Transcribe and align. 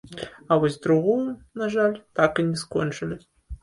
А 0.51 0.57
вось 0.63 0.79
другую, 0.85 1.27
на 1.63 1.71
жаль, 1.77 1.95
так 2.23 2.33
і 2.45 2.51
не 2.53 2.57
скончылі. 2.67 3.25